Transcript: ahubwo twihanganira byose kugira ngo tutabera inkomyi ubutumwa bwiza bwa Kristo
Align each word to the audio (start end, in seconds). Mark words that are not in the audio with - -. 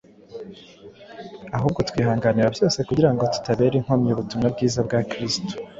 ahubwo 1.55 1.79
twihanganira 1.89 2.49
byose 2.55 2.77
kugira 2.87 3.09
ngo 3.13 3.23
tutabera 3.33 3.75
inkomyi 3.77 4.09
ubutumwa 4.11 4.47
bwiza 4.53 4.79
bwa 4.87 4.99
Kristo 5.09 5.51